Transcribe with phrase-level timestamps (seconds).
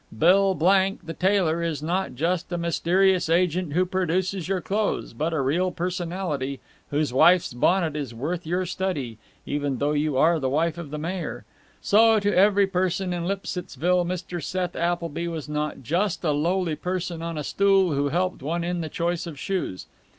[0.17, 5.31] Bill Blank, the tailor, is not just a mysterious agent who produces your clothes, but
[5.31, 10.49] a real personality, whose wife's bonnet is worth your study, even though you are the
[10.49, 11.45] wife of the mayor.
[11.81, 14.41] So to every person in Lipsittsville Mr.
[14.41, 18.81] Seth Appleby was not just a lowly person on a stool who helped one in
[18.81, 19.85] the choice of shoes.